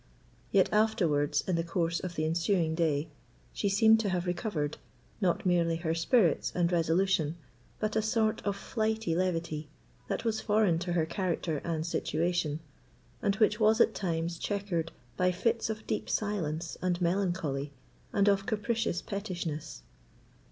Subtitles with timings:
[0.51, 3.09] Yet afterwards, in the course of the ensuing day,
[3.53, 4.77] she seemed to have recovered,
[5.21, 7.35] not merely her spirits and resolution,
[7.79, 9.69] but a sort of flighty levity,
[10.07, 12.61] that was foreign to her character and situation,
[13.21, 17.71] and which was at times chequered by fits of deep silence and melancholy
[18.11, 19.83] and of capricious pettishness.